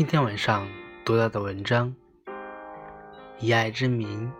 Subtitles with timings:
[0.00, 0.66] 今天晚上
[1.04, 1.94] 读到的文章，
[3.38, 4.32] 《以爱之名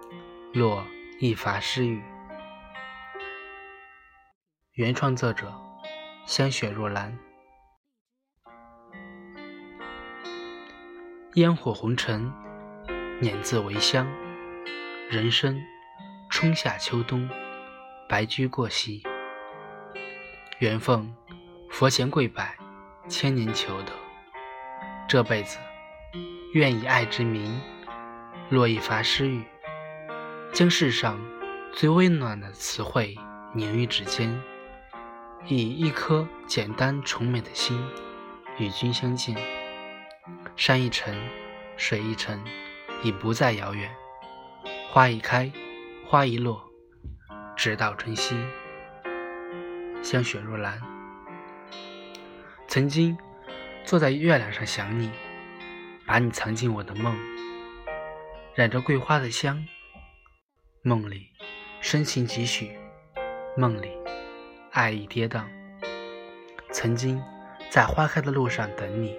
[0.55, 0.83] 落
[1.19, 1.99] 一伐诗语》，
[4.73, 5.53] 原创作者
[6.25, 7.15] 香雪若兰。
[11.35, 12.33] 烟火红尘，
[13.21, 14.07] 碾字为香；
[15.11, 15.61] 人生，
[16.31, 17.29] 春夏秋冬，
[18.09, 19.03] 白驹过隙。
[20.59, 21.15] 缘分，
[21.69, 22.57] 佛前跪拜，
[23.11, 23.93] 千年求得。
[25.11, 25.59] 这辈子，
[26.53, 27.61] 愿以爱之名，
[28.49, 29.43] 落一发诗语，
[30.53, 31.19] 将世上
[31.73, 33.17] 最温暖的词汇
[33.53, 34.41] 凝于指尖，
[35.49, 37.85] 以一颗简单纯美的心
[38.57, 39.37] 与君相见。
[40.55, 41.13] 山一程，
[41.77, 42.41] 水一程，
[43.03, 43.91] 已不再遥远。
[44.91, 45.51] 花一开，
[46.07, 46.63] 花一落，
[47.57, 48.37] 直到春熙。
[50.03, 50.81] 香雪若兰，
[52.69, 53.19] 曾经。
[53.91, 55.11] 坐在月亮上想你，
[56.07, 57.13] 把你藏进我的梦，
[58.55, 59.67] 染着桂花的香。
[60.85, 61.27] 梦里
[61.81, 62.79] 深情几许，
[63.57, 63.91] 梦里
[64.71, 65.45] 爱意跌宕。
[66.71, 67.21] 曾经
[67.69, 69.19] 在花开的路上等你，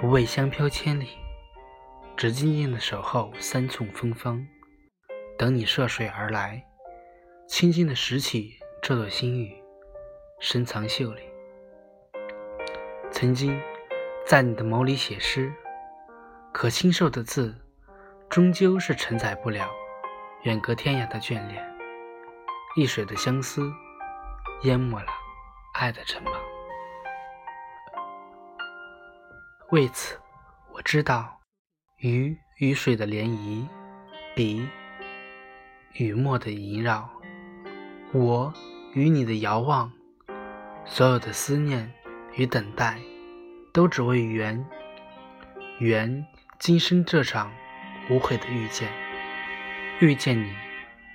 [0.00, 1.08] 不为香飘千里，
[2.16, 4.46] 只静静的守候三寸芬芳，
[5.36, 6.64] 等你涉水而来，
[7.46, 9.54] 轻轻的拾起这朵心语，
[10.40, 11.20] 深藏袖里。
[13.22, 13.56] 曾经
[14.26, 15.54] 在你的眸里写诗，
[16.52, 17.54] 可清瘦的字，
[18.28, 19.70] 终究是承载不了
[20.42, 21.64] 远隔天涯的眷恋。
[22.74, 23.72] 一水的相思，
[24.64, 25.06] 淹没了
[25.74, 26.32] 爱的城堡。
[29.70, 30.18] 为此，
[30.72, 31.38] 我知道
[31.98, 33.68] 鱼与水的涟漪，
[34.34, 34.68] 比
[35.92, 37.08] 雨墨的萦绕。
[38.12, 38.52] 我
[38.94, 39.92] 与你的遥望，
[40.84, 41.94] 所有的思念。
[42.34, 42.98] 与等待，
[43.72, 44.64] 都只为缘。
[45.78, 46.26] 缘
[46.58, 47.50] 今生这场
[48.10, 48.88] 无悔的遇见。
[49.98, 50.52] 遇见你，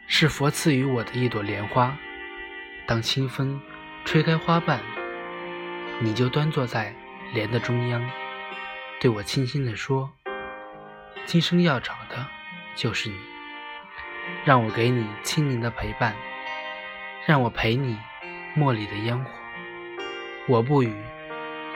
[0.07, 1.96] 是佛赐予我的一朵莲花。
[2.88, 3.62] 当清风
[4.06, 4.79] 吹开花瓣，
[6.01, 6.94] 你就端坐在
[7.34, 8.09] 莲的中央，
[9.00, 10.09] 对我轻轻地说
[11.25, 12.25] ：“今生要找的
[12.75, 13.16] 就是你，
[14.46, 16.16] 让我给你轻盈的陪伴，
[17.25, 17.97] 让我陪你
[18.56, 19.29] 茉莉的烟火。”
[20.47, 20.96] 我不语，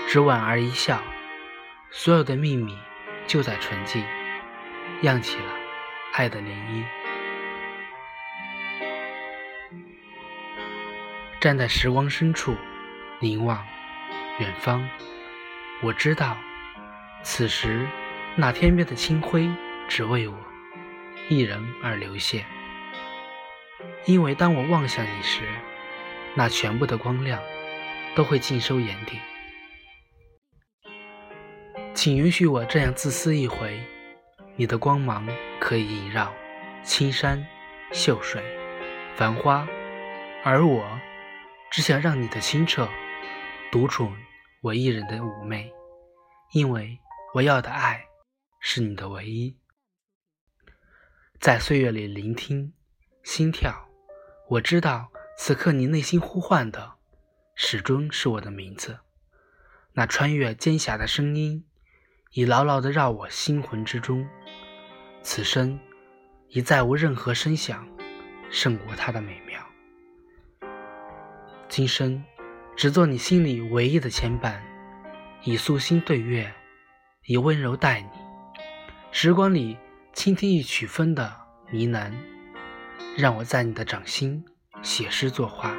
[0.08, 1.02] 只莞尔一笑，
[1.90, 2.78] 所有的秘密
[3.26, 4.04] 就在纯净，
[5.04, 5.54] 漾起了
[6.14, 6.84] 爱的涟漪。
[11.40, 12.58] 站在时光深处，
[13.20, 13.66] 凝望
[14.40, 14.86] 远方，
[15.82, 16.36] 我知道，
[17.24, 17.88] 此时
[18.36, 19.50] 那天边的清辉，
[19.88, 20.38] 只为我
[21.30, 22.44] 一人而流泻。
[24.06, 25.44] 因为当我望向你时，
[26.36, 27.40] 那全部的光亮。
[28.14, 29.18] 都会尽收眼底，
[32.02, 33.80] 请允许我这样自私一回。
[34.56, 35.30] 你的光芒
[35.60, 36.34] 可以萦绕
[36.84, 37.46] 青山
[37.92, 38.44] 秀水、
[39.16, 39.68] 繁花，
[40.44, 40.84] 而我
[41.70, 42.90] 只想让你的清澈
[43.72, 44.18] 独宠
[44.64, 45.72] 我一人的妩媚，
[46.54, 46.98] 因为
[47.36, 48.04] 我要的爱
[48.60, 49.56] 是你的唯一。
[51.40, 52.74] 在岁月里聆听
[53.22, 53.88] 心跳，
[54.50, 56.94] 我知道此刻你内心呼唤的。
[57.54, 59.02] 始终是我的名字，
[59.94, 61.64] 那穿越间霞的声音，
[62.34, 64.26] 已牢牢地绕我心魂之中。
[65.22, 65.78] 此生
[66.48, 67.86] 已再无任何声响
[68.50, 69.60] 胜过它的美妙。
[71.68, 72.24] 今生
[72.76, 74.60] 只做你心里唯一的牵绊，
[75.44, 76.54] 以素心对月，
[77.26, 78.10] 以温柔待你。
[79.12, 79.78] 时光里
[80.14, 81.24] 倾听一曲风的
[81.70, 82.14] 呢喃，
[83.18, 84.44] 让我在你的掌心
[84.82, 85.76] 写诗作画。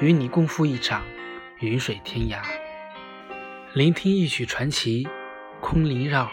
[0.00, 1.02] 与你共赴一场
[1.60, 2.42] 云水天涯，
[3.72, 5.08] 聆听一曲传奇，
[5.66, 6.30] 空灵绕耳。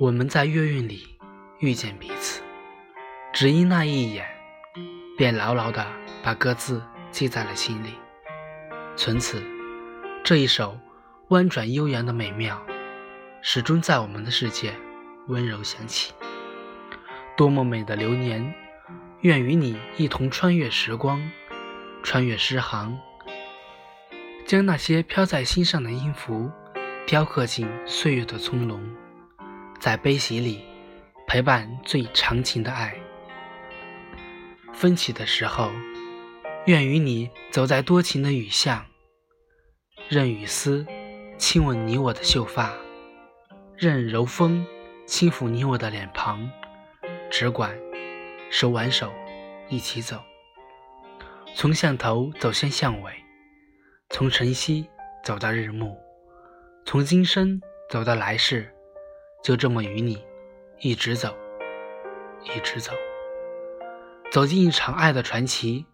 [0.00, 1.16] 我们在月韵里
[1.60, 2.42] 遇见彼此，
[3.32, 4.26] 只因那一眼，
[5.16, 5.86] 便牢牢地
[6.24, 7.94] 把各自记在了心里。
[8.96, 9.40] 从此，
[10.24, 10.76] 这一首
[11.28, 12.60] 婉转悠扬的美妙，
[13.42, 14.74] 始终在我们的世界
[15.28, 16.12] 温柔响起。
[17.36, 18.52] 多么美的流年，
[19.20, 21.30] 愿与你一同穿越时光。
[22.02, 22.98] 穿越诗行，
[24.44, 26.50] 将那些飘在心上的音符
[27.06, 28.80] 雕刻进岁月的葱茏，
[29.78, 30.64] 在悲喜里
[31.28, 32.98] 陪伴最长情的爱。
[34.72, 35.70] 风起的时候，
[36.66, 38.84] 愿与你走在多情的雨巷，
[40.08, 40.84] 任雨丝
[41.38, 42.74] 亲吻你我的秀发，
[43.76, 44.66] 任柔风
[45.06, 46.50] 轻抚你我的脸庞，
[47.30, 47.72] 只管
[48.50, 49.12] 手挽手
[49.68, 50.20] 一起走。
[51.54, 53.12] 从巷头走向巷尾，
[54.10, 54.88] 从晨曦
[55.22, 55.96] 走到日暮，
[56.88, 57.60] 从今生
[57.90, 58.72] 走到来世，
[59.42, 60.24] 就这么与你
[60.78, 61.36] 一直走，
[62.44, 62.92] 一直走，
[64.30, 65.84] 走进一场爱的传奇。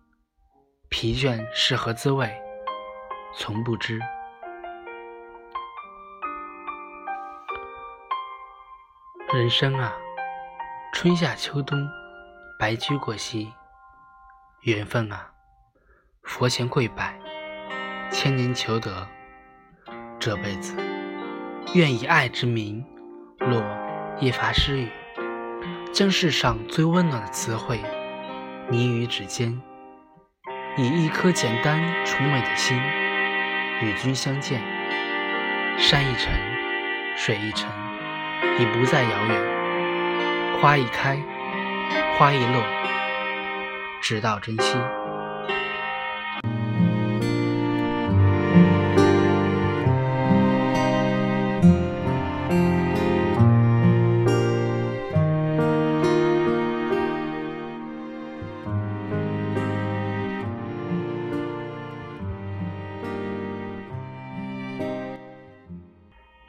[0.91, 2.31] 疲倦是何滋味，
[3.35, 3.99] 从不知。
[9.33, 9.97] 人生啊，
[10.93, 11.89] 春夏秋冬，
[12.59, 13.47] 白驹过隙；
[14.61, 15.33] 缘分啊，
[16.23, 17.19] 佛前跪拜，
[18.11, 19.09] 千年求得。
[20.25, 20.77] 这辈子，
[21.75, 22.85] 愿以爱之名，
[23.41, 23.61] 落
[24.21, 24.89] 一发诗语，
[25.93, 27.81] 将世上最温暖的词汇
[28.71, 29.61] 拟于指尖，
[30.77, 32.79] 以一颗简单纯美的心
[33.81, 34.63] 与君相见。
[35.77, 36.33] 山一程，
[37.17, 37.69] 水一程。
[38.61, 41.21] 已不再遥远，花一开，
[42.17, 42.63] 花一落，
[44.01, 44.79] 直到珍惜。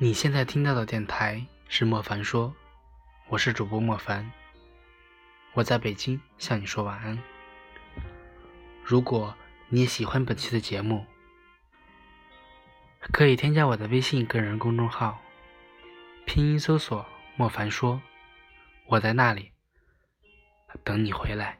[0.03, 1.41] 你现在听到的电台。
[1.69, 2.53] 是莫凡说
[3.29, 4.29] ：“我是主播莫凡，
[5.53, 7.17] 我在北京向你说晚安。
[8.83, 9.33] 如果
[9.69, 11.05] 你也喜欢本期的节目，
[13.13, 15.21] 可以添加我的微信个人公众号，
[16.25, 17.05] 拼音搜索
[17.37, 18.01] ‘莫凡说’，
[18.87, 19.53] 我在那里
[20.83, 21.57] 等你回来。”